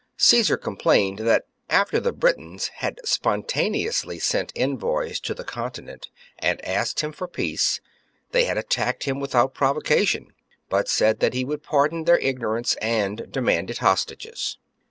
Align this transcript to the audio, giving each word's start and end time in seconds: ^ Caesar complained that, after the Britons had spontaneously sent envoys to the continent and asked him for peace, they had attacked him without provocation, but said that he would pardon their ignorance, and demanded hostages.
^ 0.01 0.03
Caesar 0.19 0.57
complained 0.57 1.19
that, 1.19 1.43
after 1.69 1.99
the 1.99 2.11
Britons 2.11 2.69
had 2.77 2.99
spontaneously 3.05 4.17
sent 4.17 4.51
envoys 4.55 5.19
to 5.19 5.35
the 5.35 5.43
continent 5.43 6.09
and 6.39 6.59
asked 6.65 7.01
him 7.01 7.11
for 7.11 7.27
peace, 7.27 7.81
they 8.31 8.45
had 8.45 8.57
attacked 8.57 9.03
him 9.03 9.19
without 9.19 9.53
provocation, 9.53 10.33
but 10.69 10.89
said 10.89 11.19
that 11.19 11.35
he 11.35 11.45
would 11.45 11.61
pardon 11.61 12.05
their 12.05 12.17
ignorance, 12.17 12.73
and 12.77 13.31
demanded 13.31 13.77
hostages. 13.77 14.57